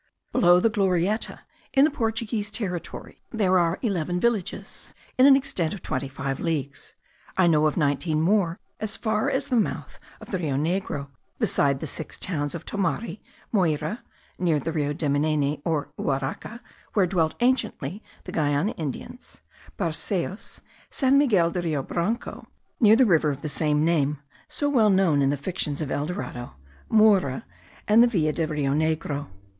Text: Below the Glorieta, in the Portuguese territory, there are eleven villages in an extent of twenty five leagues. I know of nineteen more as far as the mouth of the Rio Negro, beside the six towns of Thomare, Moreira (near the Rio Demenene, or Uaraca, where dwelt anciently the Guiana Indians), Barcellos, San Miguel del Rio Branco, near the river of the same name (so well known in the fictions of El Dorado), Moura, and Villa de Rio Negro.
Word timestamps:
Below 0.31 0.59
the 0.59 0.71
Glorieta, 0.71 1.41
in 1.73 1.85
the 1.85 1.91
Portuguese 1.91 2.49
territory, 2.49 3.21
there 3.29 3.59
are 3.59 3.77
eleven 3.83 4.19
villages 4.19 4.95
in 5.15 5.27
an 5.27 5.35
extent 5.35 5.75
of 5.75 5.83
twenty 5.83 6.07
five 6.07 6.39
leagues. 6.39 6.95
I 7.37 7.45
know 7.45 7.67
of 7.67 7.77
nineteen 7.77 8.19
more 8.19 8.57
as 8.79 8.95
far 8.95 9.29
as 9.29 9.49
the 9.49 9.57
mouth 9.59 9.99
of 10.19 10.31
the 10.31 10.39
Rio 10.39 10.55
Negro, 10.55 11.09
beside 11.37 11.79
the 11.81 11.85
six 11.85 12.17
towns 12.17 12.55
of 12.55 12.65
Thomare, 12.65 13.19
Moreira 13.53 13.99
(near 14.39 14.59
the 14.59 14.71
Rio 14.71 14.91
Demenene, 14.91 15.61
or 15.63 15.91
Uaraca, 15.99 16.61
where 16.93 17.05
dwelt 17.05 17.35
anciently 17.39 18.01
the 18.23 18.31
Guiana 18.31 18.71
Indians), 18.71 19.41
Barcellos, 19.77 20.61
San 20.89 21.15
Miguel 21.19 21.51
del 21.51 21.61
Rio 21.61 21.83
Branco, 21.83 22.47
near 22.79 22.95
the 22.95 23.05
river 23.05 23.29
of 23.29 23.43
the 23.43 23.47
same 23.47 23.85
name 23.85 24.17
(so 24.47 24.67
well 24.67 24.89
known 24.89 25.21
in 25.21 25.29
the 25.29 25.37
fictions 25.37 25.79
of 25.79 25.91
El 25.91 26.07
Dorado), 26.07 26.55
Moura, 26.91 27.43
and 27.87 28.09
Villa 28.09 28.31
de 28.33 28.47
Rio 28.47 28.71
Negro. 28.73 29.27